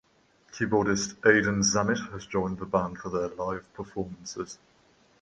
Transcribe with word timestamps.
Keyboardist 0.51 1.17
Aidan 1.27 1.61
Zammit 1.61 1.99
has 2.11 2.25
joined 2.25 2.57
the 2.57 2.65
band 2.65 2.97
for 2.97 3.09
their 3.09 3.27
live 3.27 3.71
performances. 3.75 4.57